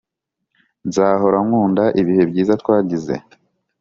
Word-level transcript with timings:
nzahora 0.87 1.37
nkunda 1.47 1.83
ibihe 2.01 2.23
byiza 2.29 2.53
twagize. 2.61 3.13